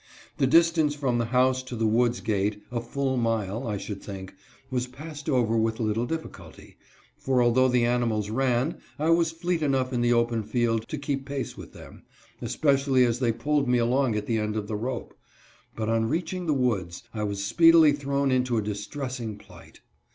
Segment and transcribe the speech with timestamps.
[0.39, 4.33] The distance from the house to the wood's gate— a full mile, I should think—
[4.71, 6.77] was passed over with little difficulty:
[7.19, 11.25] for, although the animals ran, I was fleet enough in the open field to keep
[11.27, 12.01] pace with them,
[12.41, 15.13] especially as they pulled me along at the end of the rope;
[15.75, 19.81] but on "reaching the woods, I was speedily thrown into a distress ing plight.